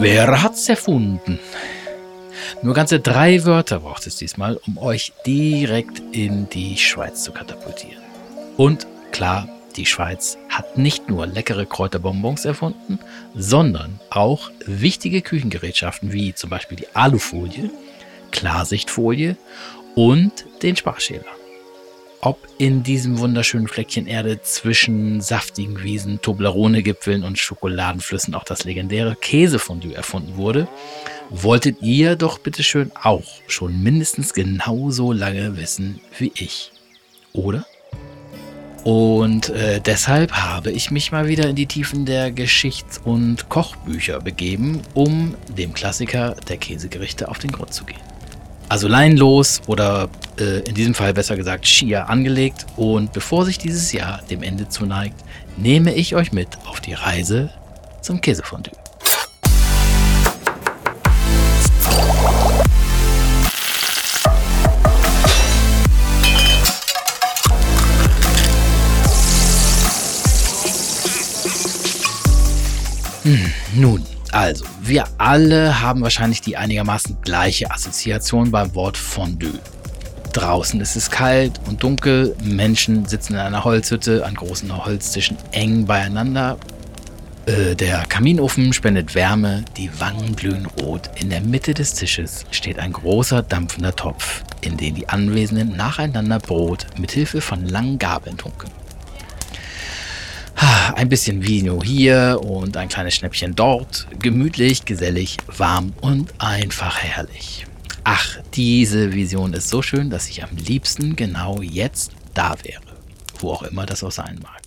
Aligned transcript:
Wer 0.00 0.42
hat's 0.42 0.68
erfunden? 0.68 1.40
Nur 2.62 2.74
ganze 2.74 3.00
drei 3.00 3.44
Wörter 3.44 3.80
braucht 3.80 4.06
es 4.06 4.14
diesmal, 4.14 4.60
um 4.66 4.78
euch 4.78 5.12
direkt 5.26 6.00
in 6.12 6.48
die 6.48 6.76
Schweiz 6.76 7.24
zu 7.24 7.32
katapultieren. 7.32 8.02
Und 8.56 8.86
klar, 9.10 9.48
die 9.76 9.86
Schweiz 9.86 10.38
hat 10.48 10.78
nicht 10.78 11.08
nur 11.08 11.26
leckere 11.26 11.66
Kräuterbonbons 11.66 12.44
erfunden, 12.44 13.00
sondern 13.34 13.98
auch 14.10 14.50
wichtige 14.64 15.20
Küchengerätschaften 15.20 16.12
wie 16.12 16.32
zum 16.32 16.48
Beispiel 16.48 16.76
die 16.76 16.94
Alufolie, 16.94 17.70
Klarsichtfolie 18.30 19.36
und 19.96 20.44
den 20.62 20.76
Sparschäler 20.76 21.37
ob 22.20 22.38
in 22.58 22.82
diesem 22.82 23.18
wunderschönen 23.18 23.68
Fleckchen 23.68 24.06
Erde 24.06 24.42
zwischen 24.42 25.20
saftigen 25.20 25.82
Wiesen, 25.82 26.20
Toblerone-Gipfeln 26.20 27.22
und 27.24 27.38
Schokoladenflüssen 27.38 28.34
auch 28.34 28.44
das 28.44 28.64
legendäre 28.64 29.16
Käsefondue 29.16 29.94
erfunden 29.94 30.36
wurde, 30.36 30.68
wolltet 31.30 31.82
ihr 31.82 32.16
doch 32.16 32.38
bitteschön 32.38 32.90
auch 33.00 33.24
schon 33.46 33.82
mindestens 33.82 34.34
genauso 34.34 35.12
lange 35.12 35.56
wissen 35.56 36.00
wie 36.18 36.32
ich. 36.34 36.72
Oder? 37.32 37.64
Und 38.84 39.50
äh, 39.50 39.80
deshalb 39.80 40.32
habe 40.32 40.70
ich 40.70 40.90
mich 40.90 41.12
mal 41.12 41.28
wieder 41.28 41.48
in 41.48 41.56
die 41.56 41.66
Tiefen 41.66 42.06
der 42.06 42.30
Geschichts- 42.30 43.00
und 43.04 43.48
Kochbücher 43.48 44.20
begeben, 44.20 44.82
um 44.94 45.34
dem 45.56 45.74
Klassiker 45.74 46.36
der 46.48 46.56
Käsegerichte 46.56 47.28
auf 47.28 47.38
den 47.38 47.52
Grund 47.52 47.74
zu 47.74 47.84
gehen. 47.84 48.07
Also 48.70 48.86
leinlos 48.86 49.62
oder 49.66 50.10
äh, 50.38 50.60
in 50.60 50.74
diesem 50.74 50.92
Fall 50.92 51.14
besser 51.14 51.36
gesagt 51.36 51.66
schier 51.66 52.10
angelegt. 52.10 52.66
Und 52.76 53.14
bevor 53.14 53.46
sich 53.46 53.56
dieses 53.56 53.92
Jahr 53.92 54.20
dem 54.30 54.42
Ende 54.42 54.68
zuneigt, 54.68 55.16
nehme 55.56 55.94
ich 55.94 56.14
euch 56.14 56.32
mit 56.32 56.58
auf 56.66 56.80
die 56.80 56.92
Reise 56.92 57.50
zum 58.02 58.20
Käsefondue. 58.20 58.74
Hm, 73.22 73.52
nun, 73.74 74.06
also, 74.38 74.64
wir 74.80 75.04
alle 75.18 75.80
haben 75.80 76.00
wahrscheinlich 76.02 76.40
die 76.40 76.56
einigermaßen 76.56 77.16
gleiche 77.22 77.72
Assoziation 77.72 78.52
beim 78.52 78.72
Wort 78.76 78.96
Fondue. 78.96 79.58
Draußen 80.32 80.80
ist 80.80 80.94
es 80.94 81.10
kalt 81.10 81.58
und 81.66 81.82
dunkel, 81.82 82.36
Menschen 82.44 83.04
sitzen 83.04 83.32
in 83.32 83.40
einer 83.40 83.64
Holzhütte 83.64 84.24
an 84.24 84.36
großen 84.36 84.84
Holztischen 84.84 85.38
eng 85.50 85.86
beieinander. 85.86 86.56
Äh, 87.46 87.74
der 87.74 88.04
Kaminofen 88.08 88.72
spendet 88.72 89.16
Wärme, 89.16 89.64
die 89.76 89.90
Wangen 89.98 90.36
glühen 90.36 90.66
rot. 90.66 91.10
In 91.16 91.30
der 91.30 91.40
Mitte 91.40 91.74
des 91.74 91.94
Tisches 91.94 92.44
steht 92.52 92.78
ein 92.78 92.92
großer 92.92 93.42
dampfender 93.42 93.96
Topf, 93.96 94.44
in 94.60 94.76
den 94.76 94.94
die 94.94 95.08
Anwesenden 95.08 95.76
nacheinander 95.76 96.38
Brot 96.38 96.86
mit 96.96 97.10
Hilfe 97.10 97.40
von 97.40 97.66
langen 97.66 97.98
Gabeln 97.98 98.38
tunken. 98.38 98.70
Ein 100.94 101.08
bisschen 101.08 101.46
Vino 101.46 101.82
hier 101.82 102.40
und 102.42 102.76
ein 102.76 102.88
kleines 102.88 103.14
Schnäppchen 103.14 103.54
dort. 103.54 104.06
Gemütlich, 104.18 104.84
gesellig, 104.84 105.36
warm 105.46 105.92
und 106.00 106.32
einfach 106.38 106.98
herrlich. 106.98 107.66
Ach, 108.04 108.38
diese 108.54 109.12
Vision 109.12 109.52
ist 109.52 109.68
so 109.68 109.82
schön, 109.82 110.08
dass 110.08 110.28
ich 110.28 110.42
am 110.42 110.56
liebsten 110.56 111.14
genau 111.14 111.60
jetzt 111.60 112.12
da 112.34 112.56
wäre. 112.62 112.82
Wo 113.38 113.52
auch 113.52 113.62
immer 113.62 113.86
das 113.86 114.02
auch 114.02 114.12
sein 114.12 114.40
mag. 114.42 114.62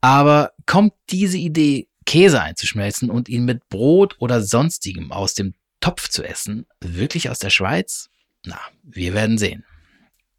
Aber 0.00 0.52
kommt 0.66 0.94
diese 1.10 1.38
Idee, 1.38 1.88
Käse 2.06 2.40
einzuschmelzen 2.40 3.10
und 3.10 3.28
ihn 3.28 3.44
mit 3.44 3.68
Brot 3.68 4.16
oder 4.18 4.42
sonstigem 4.42 5.12
aus 5.12 5.34
dem 5.34 5.54
Topf 5.80 6.08
zu 6.08 6.24
essen, 6.24 6.66
wirklich 6.80 7.28
aus 7.30 7.38
der 7.38 7.50
Schweiz? 7.50 8.08
Na, 8.44 8.58
wir 8.82 9.12
werden 9.12 9.36
sehen. 9.38 9.64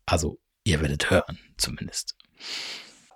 Also, 0.05 0.39
ihr 0.63 0.81
werdet 0.81 1.11
hören, 1.11 1.37
zumindest 1.57 2.15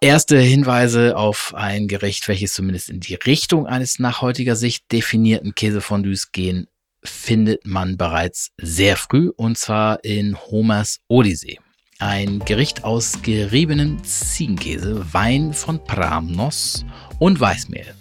erste 0.03 0.37
Hinweise 0.37 1.15
auf 1.15 1.53
ein 1.55 1.87
Gericht, 1.87 2.27
welches 2.27 2.51
zumindest 2.51 2.89
in 2.89 2.99
die 2.99 3.15
Richtung 3.15 3.67
eines 3.67 3.99
nach 3.99 4.21
heutiger 4.21 4.57
Sicht 4.57 4.91
definierten 4.91 5.55
Käsefondues 5.55 6.33
gehen, 6.33 6.67
findet 7.05 7.65
man 7.65 7.95
bereits 7.95 8.51
sehr 8.57 8.97
früh 8.97 9.29
und 9.29 9.57
zwar 9.57 10.03
in 10.03 10.37
Homers 10.37 10.99
Odyssee. 11.07 11.57
Ein 11.99 12.39
Gericht 12.39 12.83
aus 12.83 13.21
geriebenem 13.21 14.03
Ziegenkäse, 14.03 15.05
Wein 15.13 15.53
von 15.53 15.81
Pramnos 15.81 16.85
und 17.19 17.39
Weißmehl. 17.39 17.95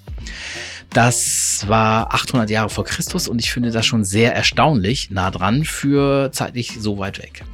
Das 0.91 1.65
war 1.69 2.13
800 2.13 2.51
Jahre 2.51 2.69
vor 2.69 2.85
Christus 2.85 3.29
und 3.29 3.39
ich 3.39 3.53
finde 3.53 3.71
das 3.71 3.87
schon 3.87 4.05
sehr 4.05 4.35
erstaunlich 4.35 5.11
nah 5.11 5.31
dran 5.31 5.65
für 5.65 6.33
zeitlich 6.33 6.79
so 6.81 6.99
weit 6.99 7.23
weg. 7.23 7.45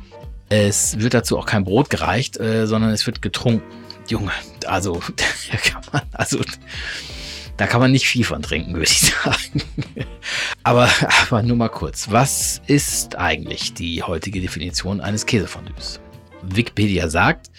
Es 0.48 0.98
wird 0.98 1.12
dazu 1.12 1.38
auch 1.38 1.44
kein 1.44 1.64
Brot 1.64 1.90
gereicht, 1.90 2.40
äh, 2.40 2.66
sondern 2.66 2.92
es 2.92 3.06
wird 3.06 3.20
getrunken. 3.20 3.87
Junge, 4.08 4.32
also 4.66 5.00
da 5.50 5.56
kann 5.58 5.82
man, 5.92 6.02
also 6.12 6.40
da 7.58 7.66
kann 7.66 7.80
man 7.80 7.92
nicht 7.92 8.06
viel 8.06 8.24
von 8.24 8.40
trinken, 8.40 8.72
würde 8.72 8.84
ich 8.84 9.00
sagen. 9.24 9.62
aber, 10.62 10.88
aber 11.22 11.42
nur 11.42 11.56
mal 11.56 11.68
kurz. 11.68 12.10
Was 12.10 12.62
ist 12.66 13.16
eigentlich 13.16 13.74
die 13.74 14.02
heutige 14.02 14.40
Definition 14.40 15.00
eines 15.00 15.26
Käsefondues? 15.26 16.00
Wikipedia 16.42 17.08
sagt, 17.08 17.50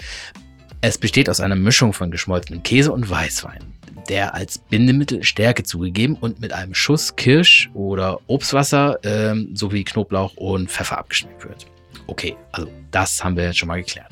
es 0.82 0.98
besteht 0.98 1.30
aus 1.30 1.42
einer 1.42 1.58
Mischung 1.58 1.94
von 1.94 2.10
geschmolzenem 2.10 2.64
Käse 2.64 2.94
und 2.94 3.10
Weißwein, 3.10 3.74
der 4.08 4.34
als 4.34 4.58
Bindemittel 4.58 5.24
Stärke 5.24 5.64
zugegeben 5.64 6.16
und 6.16 6.40
mit 6.40 6.54
einem 6.54 6.74
Schuss 6.74 7.16
Kirsch- 7.16 7.70
oder 7.74 8.20
Obstwasser 8.28 8.98
ähm, 9.04 9.50
sowie 9.54 9.84
Knoblauch 9.84 10.36
und 10.38 10.72
Pfeffer 10.72 10.98
abgeschmeckt 10.98 11.44
wird. 11.44 11.68
Okay, 12.08 12.38
also 12.54 12.72
das 12.90 13.22
haben 13.24 13.36
wir 13.36 13.44
jetzt 13.44 13.58
schon 13.58 13.68
mal 13.68 13.84
geklärt 13.84 14.12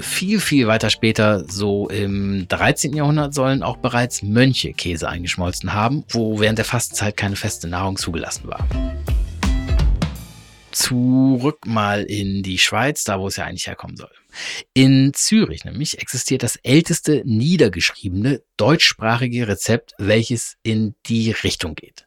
viel, 0.00 0.40
viel 0.40 0.66
weiter 0.66 0.90
später, 0.90 1.44
so 1.48 1.88
im 1.88 2.46
13. 2.48 2.94
Jahrhundert, 2.94 3.34
sollen 3.34 3.62
auch 3.62 3.76
bereits 3.76 4.22
Mönche 4.22 4.72
Käse 4.72 5.08
eingeschmolzen 5.08 5.72
haben, 5.72 6.04
wo 6.08 6.40
während 6.40 6.58
der 6.58 6.64
Fastenzeit 6.64 7.16
keine 7.16 7.36
feste 7.36 7.68
Nahrung 7.68 7.96
zugelassen 7.96 8.48
war. 8.48 8.66
Zurück 10.70 11.66
mal 11.66 12.02
in 12.04 12.42
die 12.42 12.58
Schweiz, 12.58 13.04
da 13.04 13.20
wo 13.20 13.26
es 13.26 13.36
ja 13.36 13.44
eigentlich 13.44 13.66
herkommen 13.66 13.96
soll. 13.96 14.10
In 14.72 15.12
Zürich 15.14 15.64
nämlich 15.64 16.00
existiert 16.00 16.42
das 16.42 16.56
älteste 16.56 17.22
niedergeschriebene 17.26 18.42
deutschsprachige 18.56 19.48
Rezept, 19.48 19.92
welches 19.98 20.56
in 20.62 20.94
die 21.06 21.30
Richtung 21.30 21.74
geht. 21.74 22.06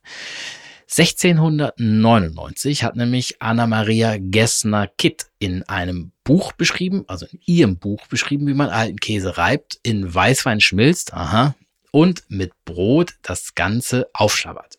1699 0.90 2.84
hat 2.84 2.96
nämlich 2.96 3.41
Anna-Maria 3.41 4.18
Gessner-Kitt 4.19 5.28
in 5.40 5.63
einem 5.63 6.12
Buch 6.23 6.51
beschrieben, 6.53 7.06
also 7.07 7.25
in 7.25 7.40
ihrem 7.46 7.78
Buch 7.78 8.06
beschrieben, 8.07 8.47
wie 8.47 8.53
man 8.53 8.69
alten 8.69 9.00
Käse 9.00 9.38
reibt, 9.38 9.79
in 9.84 10.13
Weißwein 10.13 10.62
schmilzt, 10.62 11.13
aha, 11.13 11.56
und 11.91 12.24
mit 12.28 12.51
Brot 12.66 13.16
das 13.22 13.56
Ganze 13.56 14.07
aufschlabbert. 14.13 14.78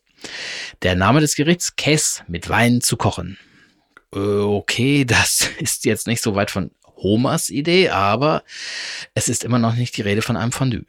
Der 0.83 0.95
Name 0.95 1.21
des 1.21 1.35
Gerichts, 1.35 1.77
Käse 1.77 2.23
mit 2.29 2.49
Wein 2.49 2.81
zu 2.81 2.97
kochen. 2.97 3.39
Äh, 4.15 4.19
okay, 4.19 5.05
das 5.07 5.49
ist 5.59 5.85
jetzt 5.85 6.07
nicht 6.07 6.23
so 6.23 6.35
weit 6.35 6.51
von 6.51 6.71
Homers 6.97 7.51
Idee, 7.51 7.91
aber 7.91 8.43
es 9.15 9.29
ist 9.29 9.45
immer 9.45 9.59
noch 9.59 9.75
nicht 9.75 9.97
die 9.97 10.03
Rede 10.03 10.23
von 10.23 10.37
einem 10.37 10.53
Fondue. 10.53 10.85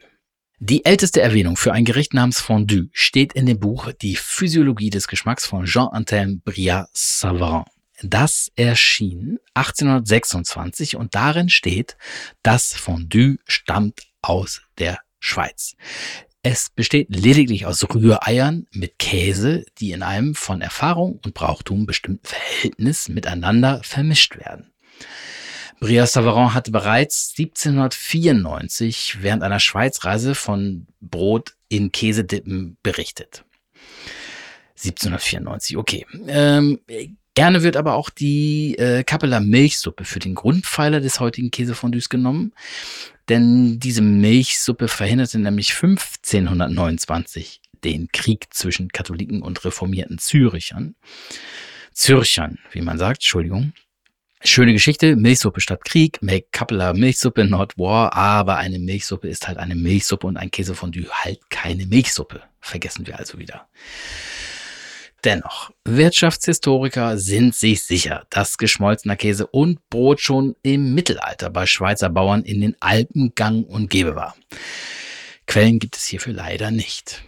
Die 0.60 0.84
älteste 0.84 1.20
Erwähnung 1.20 1.56
für 1.56 1.72
ein 1.72 1.84
Gericht 1.84 2.14
namens 2.14 2.40
Fondue 2.40 2.88
steht 2.92 3.32
in 3.34 3.46
dem 3.46 3.60
Buch 3.60 3.92
Die 3.92 4.16
Physiologie 4.16 4.90
des 4.90 5.06
Geschmacks 5.06 5.46
von 5.46 5.66
Jean-Antoine 5.66 6.40
Briat-Savarin. 6.44 7.62
Das 8.02 8.50
erschien 8.56 9.38
1826 9.54 10.96
und 10.96 11.14
darin 11.14 11.48
steht, 11.48 11.96
das 12.42 12.72
Fondue 12.72 13.36
stammt 13.46 14.08
aus 14.20 14.62
der 14.78 14.98
Schweiz. 15.20 15.76
Es 16.42 16.70
besteht 16.74 17.14
lediglich 17.14 17.64
aus 17.64 17.84
Rühreiern 17.94 18.66
mit 18.72 18.98
Käse, 18.98 19.64
die 19.78 19.92
in 19.92 20.02
einem 20.02 20.34
von 20.34 20.60
Erfahrung 20.60 21.20
und 21.24 21.34
Brauchtum 21.34 21.86
bestimmten 21.86 22.26
Verhältnis 22.26 23.08
miteinander 23.08 23.80
vermischt 23.84 24.36
werden. 24.38 24.72
Brias 25.80 26.12
Savarin 26.12 26.54
hatte 26.54 26.70
bereits 26.70 27.34
1794 27.38 29.18
während 29.20 29.42
einer 29.42 29.60
Schweizreise 29.60 30.34
von 30.34 30.86
Brot 31.00 31.54
in 31.68 31.92
Käsedippen 31.92 32.76
berichtet. 32.82 33.44
1794, 34.76 35.76
okay. 35.76 36.06
Ähm, 36.26 36.80
gerne 37.34 37.62
wird 37.62 37.76
aber 37.76 37.94
auch 37.94 38.10
die 38.10 38.76
äh, 38.78 39.04
Kappeler 39.04 39.40
Milchsuppe 39.40 40.04
für 40.04 40.18
den 40.18 40.34
Grundpfeiler 40.34 41.00
des 41.00 41.20
heutigen 41.20 41.50
Käsefondues 41.50 42.08
genommen, 42.08 42.52
denn 43.28 43.78
diese 43.78 44.02
Milchsuppe 44.02 44.88
verhinderte 44.88 45.38
nämlich 45.38 45.72
1529 45.72 47.60
den 47.84 48.08
Krieg 48.12 48.46
zwischen 48.50 48.88
Katholiken 48.88 49.42
und 49.42 49.64
reformierten 49.64 50.18
Zürichern. 50.18 50.96
Zürchern, 51.92 52.58
wie 52.72 52.82
man 52.82 52.98
sagt, 52.98 53.18
Entschuldigung. 53.18 53.72
Schöne 54.44 54.72
Geschichte, 54.72 55.16
Milchsuppe 55.16 55.60
statt 55.60 55.84
Krieg, 55.84 56.22
make 56.22 56.46
Kappeler 56.52 56.94
Milchsuppe, 56.94 57.44
not 57.44 57.76
war, 57.76 58.12
aber 58.14 58.56
eine 58.56 58.78
Milchsuppe 58.78 59.28
ist 59.28 59.48
halt 59.48 59.58
eine 59.58 59.74
Milchsuppe 59.74 60.26
und 60.28 60.36
ein 60.36 60.50
Käsefondue 60.50 61.08
halt 61.10 61.50
keine 61.50 61.86
Milchsuppe. 61.86 62.42
Vergessen 62.60 63.06
wir 63.06 63.18
also 63.18 63.38
wieder. 63.38 63.66
Dennoch, 65.24 65.72
Wirtschaftshistoriker 65.84 67.18
sind 67.18 67.56
sich 67.56 67.82
sicher, 67.82 68.26
dass 68.30 68.56
geschmolzener 68.56 69.16
Käse 69.16 69.48
und 69.48 69.80
Brot 69.90 70.20
schon 70.20 70.54
im 70.62 70.94
Mittelalter 70.94 71.50
bei 71.50 71.66
Schweizer 71.66 72.08
Bauern 72.08 72.44
in 72.44 72.60
den 72.60 72.76
Alpen 72.78 73.34
gang 73.34 73.66
und 73.66 73.90
gäbe 73.90 74.14
war. 74.14 74.36
Quellen 75.46 75.80
gibt 75.80 75.96
es 75.96 76.04
hierfür 76.04 76.34
leider 76.34 76.70
nicht. 76.70 77.24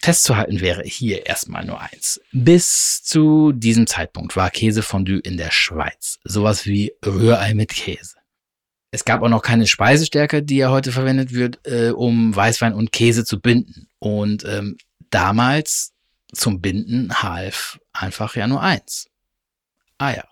Festzuhalten 0.00 0.60
wäre 0.60 0.82
hier 0.84 1.26
erstmal 1.26 1.64
nur 1.64 1.80
eins. 1.80 2.20
Bis 2.32 3.02
zu 3.02 3.52
diesem 3.52 3.86
Zeitpunkt 3.86 4.36
war 4.36 4.50
Käsefondue 4.50 5.18
in 5.18 5.36
der 5.36 5.50
Schweiz 5.50 6.18
sowas 6.24 6.66
wie 6.66 6.92
Rührei 7.04 7.54
mit 7.54 7.70
Käse. 7.70 8.16
Es 8.90 9.04
gab 9.04 9.22
auch 9.22 9.28
noch 9.28 9.42
keine 9.42 9.66
Speisestärke, 9.66 10.42
die 10.42 10.58
ja 10.58 10.70
heute 10.70 10.92
verwendet 10.92 11.32
wird, 11.32 11.60
äh, 11.66 11.90
um 11.90 12.34
Weißwein 12.34 12.72
und 12.72 12.92
Käse 12.92 13.24
zu 13.24 13.40
binden. 13.40 13.88
Und 13.98 14.44
ähm, 14.44 14.78
damals 15.10 15.92
zum 16.32 16.60
Binden 16.60 17.22
half 17.22 17.80
einfach 17.92 18.36
ja 18.36 18.46
nur 18.46 18.62
eins. 18.62 19.08
Eier. 19.98 20.27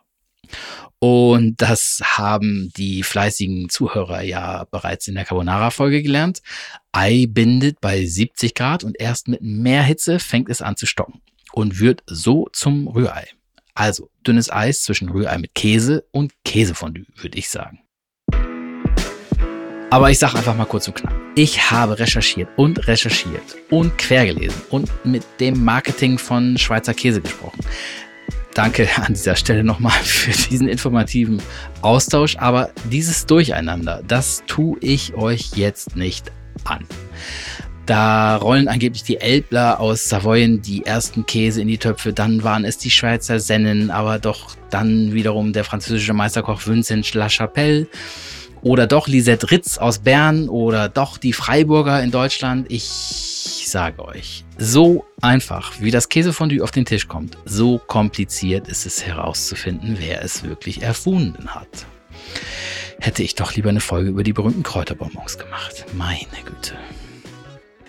Und 0.98 1.60
das 1.60 2.00
haben 2.02 2.72
die 2.76 3.02
fleißigen 3.02 3.69
Zuhörer 3.69 4.22
ja 4.22 4.64
bereits 4.70 5.08
in 5.08 5.14
der 5.14 5.25
Carbonara-Folge 5.25 6.02
gelernt. 6.02 6.40
Ei 6.93 7.26
bindet 7.28 7.81
bei 7.81 8.04
70 8.04 8.54
Grad 8.54 8.82
und 8.82 8.98
erst 8.98 9.28
mit 9.28 9.43
mehr 9.43 9.82
Hitze 9.82 10.19
fängt 10.19 10.48
es 10.48 10.62
an 10.62 10.76
zu 10.76 10.87
stocken 10.87 11.20
und 11.52 11.81
wird 11.81 12.02
so 12.06 12.48
zum 12.52 12.88
Rührei. 12.88 13.28
Also 13.75 14.10
dünnes 14.26 14.50
Eis 14.50 14.82
zwischen 14.82 15.10
Rührei 15.10 15.37
mit 15.37 15.54
Käse 15.54 16.06
und 16.12 16.32
Käsefondue, 16.44 17.04
würde 17.16 17.38
ich 17.38 17.50
sagen. 17.50 17.81
Aber 19.90 20.10
ich 20.10 20.19
sage 20.19 20.37
einfach 20.37 20.56
mal 20.56 20.64
kurz 20.64 20.88
und 20.88 20.94
knapp. 20.94 21.14
Ich 21.37 21.70
habe 21.70 21.98
recherchiert 21.98 22.48
und 22.56 22.88
recherchiert 22.88 23.56
und 23.70 23.96
quergelesen 23.98 24.60
und 24.70 24.90
mit 25.04 25.22
dem 25.38 25.62
Marketing 25.62 26.19
von 26.19 26.58
Schweizer 26.58 26.94
Käse 26.94 27.20
gesprochen. 27.20 27.60
Danke 28.56 28.88
an 28.97 29.12
dieser 29.12 29.37
Stelle 29.37 29.62
nochmal 29.62 29.93
für 30.03 30.31
diesen 30.49 30.67
informativen 30.67 31.43
Austausch. 31.82 32.37
Aber 32.38 32.70
dieses 32.91 33.26
Durcheinander, 33.26 34.03
das 34.08 34.44
tue 34.47 34.79
ich 34.81 35.12
euch 35.12 35.50
jetzt 35.56 35.94
nicht 35.94 36.32
an. 36.64 36.87
Da 37.85 38.37
rollen 38.37 38.67
angeblich 38.67 39.03
die 39.03 39.20
Elbler 39.20 39.79
aus 39.79 40.08
Savoyen 40.08 40.62
die 40.62 40.87
ersten 40.87 41.26
Käse 41.26 41.61
in 41.61 41.69
die 41.69 41.76
Töpfe, 41.76 42.14
dann 42.14 42.44
waren 42.44 42.64
es 42.64 42.79
die 42.79 42.91
Schweizer 42.91 43.41
Sennen, 43.41 43.91
aber 43.91 44.19
doch 44.19 44.56
dann 44.70 45.12
wiederum 45.12 45.53
der 45.53 45.62
französische 45.62 46.14
Meisterkoch 46.14 46.67
Vincent 46.67 47.12
La 47.12 47.29
Chapelle 47.29 47.87
oder 48.62 48.87
doch 48.87 49.06
Lisette 49.06 49.50
Ritz 49.50 49.76
aus 49.76 49.99
Bern 49.99 50.49
oder 50.49 50.88
doch 50.88 51.19
die 51.19 51.35
Freiburger 51.35 52.03
in 52.03 52.11
Deutschland. 52.11 52.67
Ich 52.70 53.36
sage 53.71 54.05
euch, 54.05 54.45
so 54.59 55.05
einfach, 55.21 55.81
wie 55.81 55.91
das 55.91 56.09
Käsefondue 56.09 56.63
auf 56.63 56.71
den 56.71 56.85
Tisch 56.85 57.09
kommt, 57.09 57.37
so 57.45 57.79
kompliziert 57.79 58.69
ist 58.69 58.87
es 58.87 59.05
herauszufinden, 59.05 59.97
wer 59.99 60.23
es 60.23 60.43
wirklich 60.45 60.83
erfunden 60.83 61.55
hat. 61.55 61.87
Hätte 62.99 63.23
ich 63.23 63.35
doch 63.35 63.55
lieber 63.55 63.69
eine 63.69 63.81
Folge 63.81 64.11
über 64.11 64.23
die 64.23 64.33
berühmten 64.33 64.63
Kräuterbonbons 64.63 65.39
gemacht. 65.39 65.85
Meine 65.95 66.27
Güte. 66.45 66.75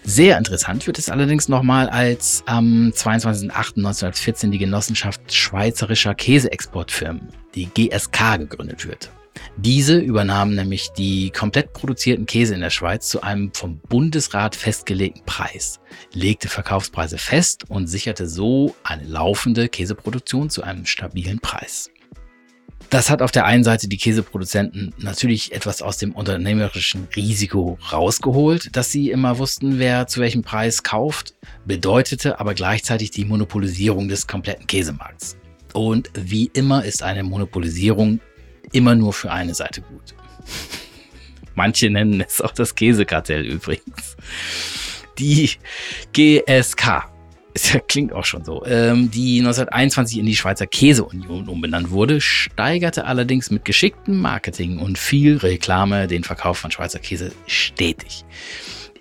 Sehr 0.04 0.38
interessant 0.38 0.88
wird 0.88 1.00
es 1.00 1.10
allerdings 1.10 1.50
nochmal, 1.50 1.90
als 1.90 2.44
am 2.46 2.92
22.08.1914 2.96 4.52
die 4.52 4.58
Genossenschaft 4.58 5.34
Schweizerischer 5.34 6.16
Käseexportfirmen, 6.16 7.28
die 7.56 7.66
GSK, 7.66 8.38
gegründet 8.38 8.88
wird. 8.88 9.12
Diese 9.57 9.98
übernahmen 9.98 10.56
nämlich 10.56 10.89
die 10.98 11.31
komplett 11.31 11.74
produzierten 11.74 12.25
Käse 12.25 12.54
in 12.54 12.62
der 12.62 12.69
Schweiz 12.69 13.10
zu 13.10 13.22
einem 13.22 13.54
vom 13.54 13.80
Bundesrat 13.80 14.56
festgelegten 14.56 15.24
Preis, 15.25 15.80
legte 16.13 16.48
Verkaufspreise 16.48 17.18
fest 17.18 17.69
und 17.69 17.88
sicherte 17.88 18.28
so 18.28 18.75
eine 18.84 19.04
laufende 19.04 19.69
Käseproduktion 19.69 20.50
zu 20.50 20.63
einem 20.63 20.86
stabilen 20.86 21.39
Preis. 21.39 21.89
Das 22.89 23.10
hat 23.10 23.22
auf 23.22 23.31
der 23.31 23.45
einen 23.45 23.66
Seite 23.66 23.89
die 23.89 23.98
Käseproduzenten 23.98 24.94
natürlich 24.98 25.51
etwas 25.51 25.81
aus 25.81 25.98
dem 25.98 26.13
unternehmerischen 26.13 27.10
Risiko 27.16 27.78
rausgeholt, 27.92 28.75
dass 28.78 28.92
sie 28.92 29.12
immer 29.12 29.40
wussten, 29.40 29.78
wer 29.78 30.07
zu 30.07 30.22
welchem 30.22 30.42
Preis 30.42 30.83
kauft, 30.83 31.33
bedeutete 31.66 32.40
aber 32.40 32.54
gleichzeitig 32.54 33.12
die 33.12 33.25
Monopolisierung 33.25 34.07
des 34.07 34.25
kompletten 34.25 34.68
Käsemarkts. 34.68 35.36
Und 35.74 36.10
wie 36.13 36.50
immer 36.54 36.86
ist 36.86 37.04
eine 37.04 37.24
Monopolisierung 37.24 38.22
immer 38.72 38.96
nur 38.96 39.14
für 39.14 39.31
eine 39.31 39.54
Seite 39.54 39.81
gut. 39.81 40.16
Manche 41.56 41.90
nennen 41.90 42.22
es 42.22 42.40
auch 42.42 42.52
das 42.52 42.75
Käsekartell 42.75 43.46
übrigens. 43.46 44.16
Die 45.18 45.50
GSK, 46.14 47.10
klingt 47.88 48.14
auch 48.14 48.25
schon 48.25 48.46
so, 48.46 48.64
ähm, 48.66 49.10
die 49.10 49.40
1921 49.40 50.19
in 50.19 50.28
die 50.28 50.36
Schweizer 50.36 50.68
Käseunion 50.68 51.50
umbenannt 51.50 51.90
wurde, 51.90 52.22
steigerte 52.22 53.06
allerdings 53.06 53.50
mit 53.50 53.66
geschicktem 53.66 54.22
Marketing 54.22 54.78
und 54.78 55.00
viel 55.00 55.38
Reklame 55.38 56.08
den 56.08 56.24
Verkauf 56.24 56.60
von 56.60 56.69
Schweizer 56.69 57.00
Käse 57.00 57.31
stetig. 57.48 58.24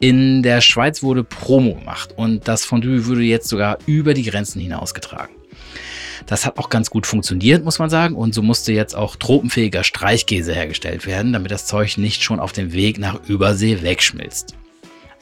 In 0.01 0.43
der 0.43 0.61
Schweiz 0.61 1.03
wurde 1.03 1.25
Promo 1.25 1.75
gemacht 1.75 2.15
und 2.17 2.49
das 2.49 2.65
Fondue 2.65 3.07
wurde 3.07 3.23
jetzt 3.23 3.49
sogar 3.49 3.79
über 3.87 4.15
die 4.15 4.25
Grenzen 4.25 4.61
hinausgetragen. 4.61 5.35
Das 6.25 6.47
hat 6.47 6.59
auch 6.59 6.71
ganz 6.71 6.91
gut 6.91 7.07
funktioniert, 7.07 7.65
muss 7.65 7.79
man 7.79 7.91
sagen. 7.91 8.15
Und 8.15 8.35
so 8.35 8.43
musste 8.43 8.73
jetzt 8.73 8.95
auch 8.95 9.17
tropenfähiger 9.17 9.85
Streichkäse 9.85 10.55
hergestellt 10.55 11.07
werden, 11.07 11.33
damit 11.33 11.51
das 11.51 11.67
Zeug 11.67 11.99
nicht 11.99 12.23
schon 12.23 12.41
auf 12.41 12.53
dem 12.53 12.73
Weg 12.73 12.99
nach 12.99 13.29
Übersee 13.29 13.83
wegschmilzt. 13.83 14.55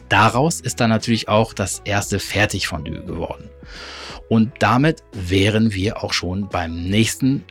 Daraus 0.08 0.60
ist 0.60 0.80
dann 0.80 0.90
natürlich 0.90 1.28
auch 1.28 1.54
das 1.54 1.80
erste 1.84 2.18
Fertigfondue 2.18 3.02
geworden. 3.02 3.50
Und 4.28 4.52
damit 4.60 5.02
wären 5.12 5.72
wir 5.72 6.02
auch 6.02 6.12
schon 6.12 6.48
beim 6.48 6.84
nächsten 6.84 7.44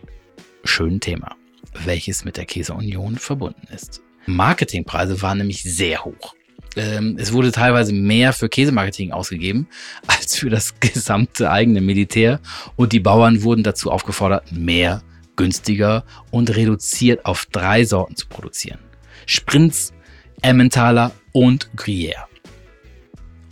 schönen 0.63 0.99
Thema, 0.99 1.35
welches 1.83 2.23
mit 2.23 2.37
der 2.37 2.45
Käseunion 2.45 3.17
verbunden 3.17 3.67
ist. 3.73 4.01
Marketingpreise 4.25 5.21
waren 5.21 5.39
nämlich 5.39 5.63
sehr 5.63 6.05
hoch 6.05 6.35
ähm, 6.75 7.17
es 7.19 7.33
wurde 7.33 7.51
teilweise 7.51 7.93
mehr 7.93 8.33
für 8.33 8.49
Käsemarketing 8.49 9.11
ausgegeben 9.11 9.67
als 10.07 10.35
für 10.35 10.49
das 10.49 10.79
gesamte 10.79 11.51
eigene 11.51 11.81
Militär 11.81 12.39
und 12.75 12.93
die 12.93 12.99
Bauern 12.99 13.43
wurden 13.43 13.63
dazu 13.63 13.91
aufgefordert, 13.91 14.51
mehr, 14.51 15.01
günstiger 15.35 16.03
und 16.31 16.55
reduziert 16.55 17.25
auf 17.25 17.45
drei 17.51 17.85
Sorten 17.85 18.15
zu 18.15 18.27
produzieren. 18.27 18.79
Sprinz, 19.25 19.93
Emmentaler 20.41 21.11
und 21.31 21.69
Gruyère. 21.75 22.25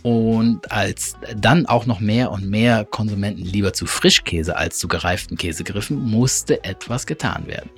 Und 0.02 0.70
als 0.72 1.16
dann 1.36 1.66
auch 1.66 1.86
noch 1.86 2.00
mehr 2.00 2.32
und 2.32 2.48
mehr 2.48 2.84
Konsumenten 2.84 3.44
lieber 3.44 3.72
zu 3.72 3.86
Frischkäse 3.86 4.56
als 4.56 4.78
zu 4.78 4.88
gereiften 4.88 5.36
Käse 5.36 5.62
griffen, 5.62 5.96
musste 5.96 6.64
etwas 6.64 7.06
getan 7.06 7.46
werden. 7.46 7.70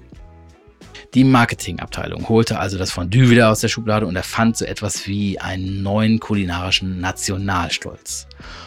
Die 1.15 1.23
Marketingabteilung 1.23 2.29
holte 2.29 2.59
also 2.59 2.77
das 2.77 2.91
Fondue 2.91 3.31
wieder 3.31 3.49
aus 3.49 3.61
der 3.61 3.69
Schublade 3.69 4.05
und 4.05 4.17
erfand 4.17 4.57
so 4.57 4.65
etwas 4.65 5.07
wie 5.07 5.39
einen 5.39 5.81
neuen 5.81 6.19
kulinarischen 6.19 7.01
Nationalstolz. 7.01 8.27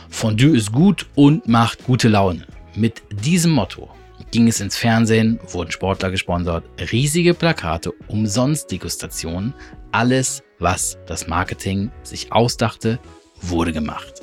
Fondue 0.09 0.55
ist 0.55 0.71
gut 0.71 1.07
und 1.15 1.49
macht 1.49 1.83
gute 1.83 2.07
Laune. 2.07 2.47
Mit 2.73 3.01
diesem 3.11 3.51
Motto 3.51 3.89
ging 4.31 4.47
es 4.47 4.61
ins 4.61 4.77
Fernsehen, 4.77 5.41
wurden 5.51 5.71
Sportler 5.71 6.09
gesponsert, 6.09 6.63
riesige 6.89 7.33
Plakate, 7.33 7.91
umsonst 8.07 8.71
Degustationen, 8.71 9.53
alles, 9.91 10.41
was 10.57 10.97
das 11.05 11.27
Marketing 11.27 11.91
sich 12.03 12.31
ausdachte, 12.31 12.97
wurde 13.41 13.73
gemacht. 13.73 14.21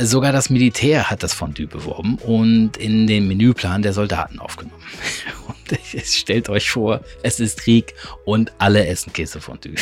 Sogar 0.00 0.32
das 0.32 0.48
Militär 0.48 1.10
hat 1.10 1.22
das 1.22 1.34
Fondue 1.34 1.66
beworben 1.66 2.16
und 2.16 2.78
in 2.78 3.06
den 3.06 3.28
Menüplan 3.28 3.82
der 3.82 3.92
Soldaten 3.92 4.38
aufgenommen. 4.38 4.82
Stellt 6.04 6.48
euch 6.48 6.70
vor, 6.70 7.00
es 7.22 7.40
ist 7.40 7.60
Krieg 7.60 7.94
und 8.24 8.52
alle 8.58 8.86
essen 8.86 9.12
Käsefondue. 9.12 9.74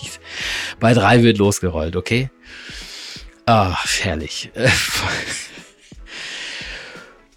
Bei 0.80 0.94
drei 0.94 1.22
wird 1.22 1.38
losgerollt, 1.38 1.96
okay? 1.96 2.30
Ah, 3.46 3.76
herrlich. 4.00 4.50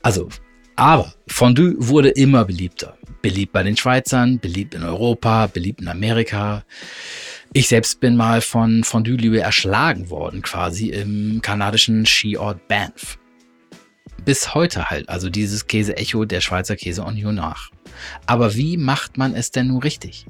Also, 0.03 0.29
aber 0.75 1.13
Fondue 1.27 1.75
wurde 1.77 2.10
immer 2.10 2.43
beliebter. 2.45 2.98
Beliebt 3.21 3.53
bei 3.53 3.62
den 3.62 3.77
Schweizern, 3.77 4.39
beliebt 4.39 4.74
in 4.74 4.83
Europa, 4.83 5.45
beliebt 5.45 5.79
in 5.79 5.88
Amerika. 5.88 6.63
Ich 7.53 7.67
selbst 7.67 8.00
bin 8.00 8.15
mal 8.15 8.41
von 8.41 8.83
Fondue-Liebe 8.83 9.39
erschlagen 9.41 10.10
worden, 10.10 10.41
quasi 10.41 10.89
im 10.89 11.39
kanadischen 11.43 12.05
Skiort 12.05 12.67
Banff. 12.67 13.19
Bis 14.25 14.55
heute 14.55 14.89
halt, 14.89 15.07
also 15.10 15.29
dieses 15.29 15.67
Käse-Echo 15.67 16.25
der 16.25 16.41
Schweizer 16.41 16.75
Käse-Union 16.75 17.36
nach. 17.36 17.69
Aber 18.25 18.55
wie 18.55 18.77
macht 18.77 19.17
man 19.17 19.36
es 19.36 19.51
denn 19.51 19.67
nun 19.67 19.81
richtig? 19.81 20.25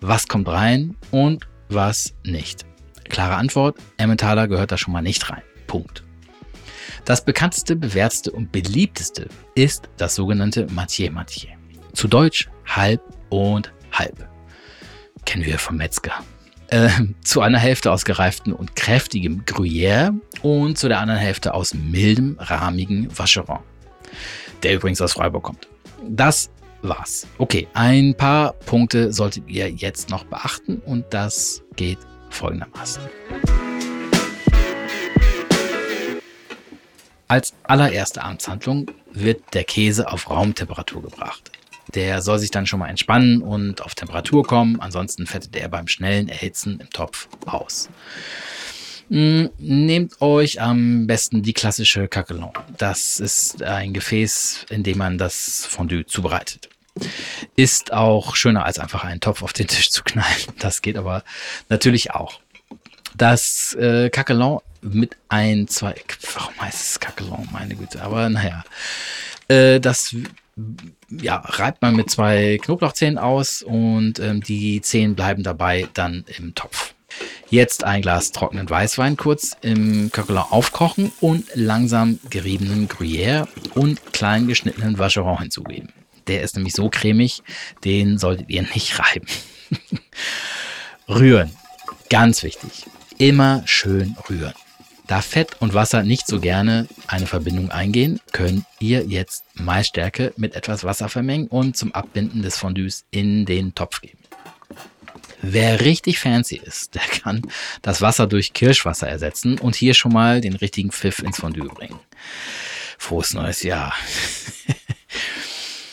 Was 0.00 0.28
kommt 0.28 0.48
rein 0.48 0.96
und 1.10 1.46
was 1.68 2.14
nicht? 2.24 2.64
Klare 3.08 3.36
Antwort, 3.36 3.78
Emmentaler 3.96 4.48
gehört 4.48 4.72
da 4.72 4.78
schon 4.78 4.92
mal 4.92 5.02
nicht 5.02 5.30
rein. 5.30 5.42
Punkt. 5.66 6.04
Das 7.04 7.24
bekannteste, 7.24 7.76
bewährteste 7.76 8.30
und 8.32 8.50
beliebteste 8.50 9.28
ist 9.54 9.88
das 9.96 10.14
sogenannte 10.14 10.66
Matier 10.70 11.10
Matier. 11.10 11.50
Zu 11.92 12.08
Deutsch 12.08 12.48
halb 12.66 13.02
und 13.28 13.72
halb. 13.92 14.28
Kennen 15.26 15.44
wir 15.44 15.58
vom 15.58 15.76
Metzger. 15.76 16.12
Äh, 16.68 16.88
zu 17.22 17.40
einer 17.40 17.58
Hälfte 17.58 17.92
aus 17.92 18.04
gereiftem 18.04 18.54
und 18.54 18.74
kräftigem 18.74 19.44
Gruyère 19.44 20.14
und 20.42 20.78
zu 20.78 20.88
der 20.88 21.00
anderen 21.00 21.20
Hälfte 21.20 21.52
aus 21.54 21.74
mildem, 21.74 22.36
rahmigem 22.38 23.08
Vacheron. 23.16 23.60
der 24.62 24.74
übrigens 24.74 25.00
aus 25.02 25.12
Freiburg 25.12 25.42
kommt. 25.42 25.68
Das 26.08 26.50
war's. 26.88 27.26
Okay, 27.38 27.68
ein 27.74 28.14
paar 28.14 28.52
Punkte 28.52 29.12
solltet 29.12 29.48
ihr 29.48 29.70
jetzt 29.70 30.10
noch 30.10 30.24
beachten 30.24 30.82
und 30.84 31.04
das 31.10 31.62
geht 31.76 31.98
folgendermaßen. 32.30 33.02
Als 37.26 37.54
allererste 37.62 38.22
Amtshandlung 38.22 38.90
wird 39.10 39.42
der 39.54 39.64
Käse 39.64 40.10
auf 40.12 40.28
Raumtemperatur 40.30 41.02
gebracht. 41.02 41.50
Der 41.94 42.22
soll 42.22 42.38
sich 42.38 42.50
dann 42.50 42.66
schon 42.66 42.80
mal 42.80 42.88
entspannen 42.88 43.40
und 43.40 43.82
auf 43.82 43.94
Temperatur 43.94 44.44
kommen, 44.44 44.80
ansonsten 44.80 45.26
fettet 45.26 45.56
er 45.56 45.68
beim 45.68 45.86
schnellen 45.86 46.28
Erhitzen 46.28 46.80
im 46.80 46.90
Topf 46.90 47.28
aus. 47.46 47.88
Hm, 49.10 49.50
nehmt 49.58 50.20
euch 50.20 50.60
am 50.60 51.06
besten 51.06 51.42
die 51.42 51.52
klassische 51.52 52.08
Caquelon. 52.08 52.52
Das 52.78 53.20
ist 53.20 53.62
ein 53.62 53.92
Gefäß, 53.92 54.66
in 54.70 54.82
dem 54.82 54.98
man 54.98 55.18
das 55.18 55.66
Fondue 55.66 56.06
zubereitet. 56.06 56.68
Ist 57.56 57.92
auch 57.92 58.36
schöner 58.36 58.64
als 58.64 58.78
einfach 58.78 59.04
einen 59.04 59.20
Topf 59.20 59.42
auf 59.42 59.52
den 59.52 59.66
Tisch 59.66 59.90
zu 59.90 60.02
knallen. 60.04 60.46
Das 60.58 60.80
geht 60.80 60.96
aber 60.96 61.22
natürlich 61.68 62.12
auch. 62.12 62.40
Das 63.16 63.74
äh, 63.74 64.10
Caquelon 64.10 64.60
mit 64.80 65.16
ein, 65.28 65.68
zwei, 65.68 65.94
warum 66.34 66.60
heißt 66.60 66.90
es 66.90 67.00
Kakelon, 67.00 67.48
meine 67.52 67.74
Güte, 67.74 68.02
aber 68.02 68.28
naja, 68.28 68.64
äh, 69.48 69.80
das 69.80 70.14
ja, 71.10 71.36
reibt 71.36 71.82
man 71.82 71.96
mit 71.96 72.10
zwei 72.10 72.58
Knoblauchzehen 72.62 73.18
aus 73.18 73.62
und 73.62 74.18
ähm, 74.18 74.42
die 74.42 74.80
Zehen 74.82 75.14
bleiben 75.14 75.42
dabei 75.42 75.88
dann 75.94 76.24
im 76.38 76.54
Topf. 76.54 76.93
Jetzt 77.54 77.84
ein 77.84 78.02
Glas 78.02 78.32
trockenen 78.32 78.68
Weißwein 78.68 79.16
kurz 79.16 79.56
im 79.60 80.10
Coquelin 80.10 80.42
aufkochen 80.50 81.12
und 81.20 81.46
langsam 81.54 82.18
geriebenen 82.28 82.88
Gruyère 82.88 83.46
und 83.76 84.12
klein 84.12 84.48
geschnittenen 84.48 84.98
Vacheron 84.98 85.38
hinzugeben. 85.38 85.92
Der 86.26 86.42
ist 86.42 86.56
nämlich 86.56 86.74
so 86.74 86.88
cremig, 86.90 87.44
den 87.84 88.18
solltet 88.18 88.50
ihr 88.50 88.62
nicht 88.62 88.98
reiben. 88.98 89.28
rühren. 91.08 91.52
Ganz 92.10 92.42
wichtig. 92.42 92.86
Immer 93.18 93.62
schön 93.66 94.16
rühren. 94.28 94.54
Da 95.06 95.20
Fett 95.20 95.60
und 95.60 95.74
Wasser 95.74 96.02
nicht 96.02 96.26
so 96.26 96.40
gerne 96.40 96.88
eine 97.06 97.28
Verbindung 97.28 97.70
eingehen, 97.70 98.18
könnt 98.32 98.64
ihr 98.80 99.04
jetzt 99.06 99.44
Maisstärke 99.54 100.32
mit 100.36 100.56
etwas 100.56 100.82
Wasser 100.82 101.08
vermengen 101.08 101.46
und 101.46 101.76
zum 101.76 101.94
Abbinden 101.94 102.42
des 102.42 102.58
Fondues 102.58 103.04
in 103.12 103.46
den 103.46 103.76
Topf 103.76 104.00
geben. 104.00 104.23
Wer 105.46 105.82
richtig 105.82 106.18
fancy 106.18 106.56
ist, 106.56 106.94
der 106.94 107.02
kann 107.02 107.42
das 107.82 108.00
Wasser 108.00 108.26
durch 108.26 108.54
Kirschwasser 108.54 109.06
ersetzen 109.06 109.58
und 109.58 109.74
hier 109.74 109.92
schon 109.92 110.12
mal 110.12 110.40
den 110.40 110.56
richtigen 110.56 110.90
Pfiff 110.90 111.18
ins 111.18 111.38
Fondue 111.38 111.68
bringen. 111.68 112.00
Frohes 112.98 113.34
neues 113.34 113.62
Jahr. 113.62 113.92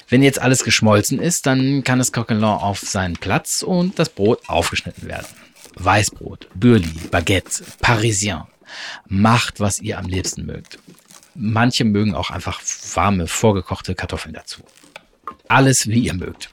Wenn 0.07 0.23
jetzt 0.23 0.39
alles 0.39 0.63
geschmolzen 0.63 1.19
ist, 1.19 1.47
dann 1.47 1.83
kann 1.83 1.99
das 1.99 2.13
Coquelin 2.13 2.45
auf 2.45 2.79
seinen 2.79 3.17
Platz 3.17 3.61
und 3.61 3.99
das 3.99 4.09
Brot 4.09 4.39
aufgeschnitten 4.47 5.09
werden. 5.09 5.27
Weißbrot, 5.75 6.47
Burli, 6.55 6.93
Baguette, 7.11 7.63
Parisien, 7.81 8.43
Macht, 9.07 9.59
was 9.59 9.81
ihr 9.81 9.99
am 9.99 10.05
liebsten 10.05 10.45
mögt. 10.45 10.79
Manche 11.35 11.83
mögen 11.83 12.15
auch 12.15 12.29
einfach 12.29 12.61
warme, 12.93 13.27
vorgekochte 13.27 13.95
Kartoffeln 13.95 14.33
dazu. 14.33 14.61
Alles, 15.49 15.87
wie 15.87 16.05
ihr 16.05 16.13
mögt. 16.13 16.49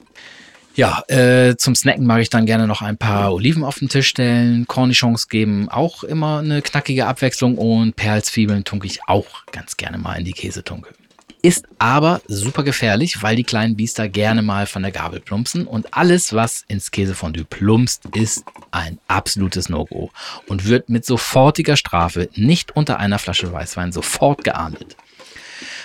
Ja, 0.78 1.02
äh, 1.08 1.56
zum 1.56 1.74
Snacken 1.74 2.06
mag 2.06 2.22
ich 2.22 2.30
dann 2.30 2.46
gerne 2.46 2.68
noch 2.68 2.82
ein 2.82 2.96
paar 2.96 3.34
Oliven 3.34 3.64
auf 3.64 3.80
den 3.80 3.88
Tisch 3.88 4.06
stellen. 4.06 4.68
Cornichons 4.68 5.28
geben 5.28 5.68
auch 5.68 6.04
immer 6.04 6.38
eine 6.38 6.62
knackige 6.62 7.06
Abwechslung 7.06 7.58
und 7.58 7.96
Perlzwiebeln 7.96 8.62
tunke 8.62 8.86
ich 8.86 9.00
auch 9.08 9.44
ganz 9.50 9.76
gerne 9.76 9.98
mal 9.98 10.20
in 10.20 10.24
die 10.24 10.32
Käsetunke. 10.32 10.94
Ist 11.42 11.66
aber 11.80 12.20
super 12.28 12.62
gefährlich, 12.62 13.24
weil 13.24 13.34
die 13.34 13.42
kleinen 13.42 13.74
Biester 13.74 14.08
gerne 14.08 14.40
mal 14.40 14.66
von 14.66 14.82
der 14.82 14.92
Gabel 14.92 15.18
plumpsen 15.18 15.66
und 15.66 15.94
alles, 15.94 16.32
was 16.32 16.64
ins 16.68 16.92
Käsefondue 16.92 17.44
plumpst, 17.44 18.04
ist 18.14 18.44
ein 18.70 19.00
absolutes 19.08 19.68
No-Go 19.68 20.12
und 20.46 20.66
wird 20.68 20.88
mit 20.88 21.04
sofortiger 21.04 21.76
Strafe 21.76 22.28
nicht 22.36 22.76
unter 22.76 23.00
einer 23.00 23.18
Flasche 23.18 23.52
Weißwein 23.52 23.90
sofort 23.90 24.44
geahndet. 24.44 24.96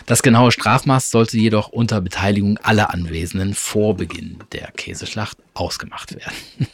Das 0.05 0.21
genaue 0.21 0.51
Strafmaß 0.51 1.11
sollte 1.11 1.37
jedoch 1.37 1.69
unter 1.69 2.01
Beteiligung 2.01 2.57
aller 2.57 2.93
Anwesenden 2.93 3.53
vor 3.53 3.95
Beginn 3.95 4.39
der 4.51 4.71
Käseschlacht 4.71 5.37
ausgemacht 5.53 6.15
werden. 6.15 6.35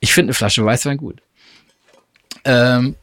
ich 0.00 0.12
finde 0.12 0.28
eine 0.30 0.34
Flasche 0.34 0.64
Weißwein 0.64 0.98
gut. 0.98 1.22
Ähm, 2.44 2.96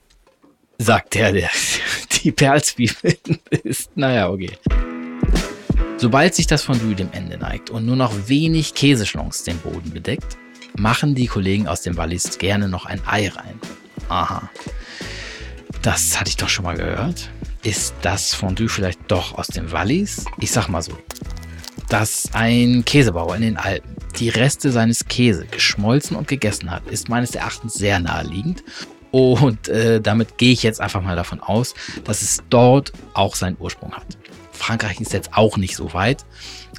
sagt 0.78 1.16
der, 1.16 1.32
der 1.32 1.50
die 2.24 2.32
Perlzwiebeln 2.32 3.40
ist. 3.64 3.96
Naja, 3.96 4.30
okay. 4.30 4.52
Sobald 5.98 6.36
sich 6.36 6.48
das 6.48 6.64
Fondue 6.64 6.96
dem 6.96 7.12
Ende 7.12 7.38
neigt 7.38 7.70
und 7.70 7.86
nur 7.86 7.96
noch 7.96 8.14
wenig 8.28 8.74
Käseschlons 8.74 9.44
den 9.44 9.58
Boden 9.58 9.92
bedeckt, 9.92 10.38
machen 10.78 11.16
die 11.16 11.28
Kollegen 11.28 11.68
aus 11.68 11.82
dem 11.82 11.98
Wallis 11.98 12.38
gerne 12.38 12.70
noch 12.70 12.86
ein 12.86 13.02
Ei 13.06 13.28
rein. 13.30 13.60
Aha. 14.08 14.50
Das 15.82 16.20
hatte 16.20 16.30
ich 16.30 16.38
doch 16.38 16.50
schon 16.50 16.66
mal 16.66 16.78
gehört. 16.78 17.30
Ist 17.64 17.94
das 18.02 18.34
Fondue 18.34 18.70
vielleicht 18.70 19.00
doch 19.10 19.38
aus 19.38 19.48
dem 19.48 19.72
Wallis? 19.72 20.26
Ich 20.40 20.52
sag 20.52 20.70
mal 20.70 20.82
so. 20.82 20.98
Dass 21.90 22.30
ein 22.34 22.86
Käsebauer 22.86 23.36
in 23.36 23.42
den 23.42 23.58
Alpen 23.58 23.96
die 24.18 24.30
Reste 24.30 24.72
seines 24.72 25.06
Käse 25.06 25.46
geschmolzen 25.46 26.16
und 26.16 26.28
gegessen 26.28 26.72
hat, 26.72 26.88
ist 26.88 27.10
meines 27.10 27.36
Erachtens 27.36 27.74
sehr 27.74 28.00
naheliegend 28.00 28.64
und 29.12 29.68
äh, 29.68 30.00
damit 30.00 30.38
gehe 30.38 30.52
ich 30.52 30.64
jetzt 30.64 30.80
einfach 30.82 31.02
mal 31.02 31.16
davon 31.16 31.40
aus, 31.40 31.74
dass 32.04 32.22
es 32.22 32.44
dort 32.50 32.94
auch 33.14 33.36
seinen 33.36 33.58
Ursprung 33.60 33.92
hat. 33.94 34.06
Frankreich 34.52 35.02
ist 35.02 35.14
jetzt 35.14 35.34
auch 35.34 35.58
nicht 35.58 35.76
so 35.76 35.94
weit. 35.94 36.26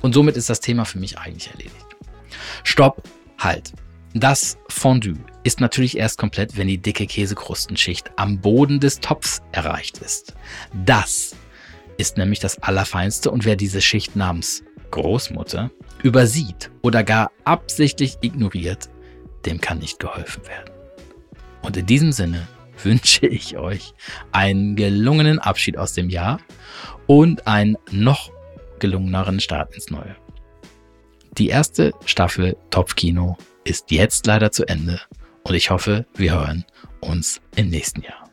Und 0.02 0.14
somit 0.14 0.36
ist 0.36 0.48
das 0.48 0.60
Thema 0.60 0.84
für 0.84 0.98
mich 0.98 1.18
eigentlich 1.18 1.50
erledigt. 1.50 1.74
Stopp, 2.62 3.02
halt. 3.38 3.72
Das 4.14 4.58
Fondue 4.68 5.14
ist 5.44 5.60
natürlich 5.60 5.96
erst 5.96 6.18
komplett, 6.18 6.56
wenn 6.56 6.66
die 6.66 6.78
dicke 6.78 7.06
Käsekrustenschicht 7.06 8.10
am 8.16 8.40
Boden 8.40 8.80
des 8.80 8.98
Topfs 8.98 9.40
erreicht 9.52 9.98
ist. 9.98 10.34
Das 10.84 11.36
ist 11.96 12.16
nämlich 12.16 12.40
das 12.40 12.58
Allerfeinste 12.60 13.30
und 13.30 13.44
wer 13.44 13.54
diese 13.54 13.80
Schicht 13.80 14.16
namens 14.16 14.64
Großmutter 14.90 15.70
übersieht 16.02 16.72
oder 16.82 17.04
gar 17.04 17.30
absichtlich 17.44 18.18
ignoriert, 18.20 18.88
dem 19.46 19.60
kann 19.60 19.78
nicht 19.78 20.00
geholfen 20.00 20.44
werden. 20.48 20.72
Und 21.62 21.76
in 21.76 21.86
diesem 21.86 22.10
Sinne 22.10 22.48
wünsche 22.82 23.26
ich 23.26 23.58
euch 23.58 23.94
einen 24.32 24.74
gelungenen 24.74 25.38
Abschied 25.38 25.76
aus 25.76 25.92
dem 25.92 26.10
Jahr 26.10 26.40
und 27.06 27.46
einen 27.46 27.76
noch 27.92 28.32
gelungeneren 28.80 29.38
Start 29.38 29.74
ins 29.74 29.90
Neue. 29.90 30.16
Die 31.38 31.48
erste 31.48 31.92
Staffel 32.06 32.56
Topfkino 32.70 33.36
ist 33.64 33.90
jetzt 33.90 34.26
leider 34.26 34.50
zu 34.50 34.66
Ende 34.66 35.00
und 35.42 35.54
ich 35.54 35.70
hoffe, 35.70 36.06
wir 36.14 36.32
hören 36.32 36.64
uns 37.00 37.40
im 37.56 37.68
nächsten 37.68 38.02
Jahr. 38.02 38.29